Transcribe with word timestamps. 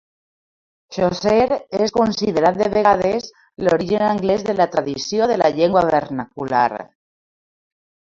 Chaucer 0.95 1.57
és 1.87 1.91
considerat 1.97 2.57
de 2.61 2.69
vegades, 2.75 3.27
l'origen 3.67 4.05
anglès 4.05 4.45
de 4.47 4.55
la 4.61 4.67
tradició 4.77 5.29
de 5.33 5.37
la 5.43 5.51
llengua 5.59 5.85
vernacular. 5.89 6.65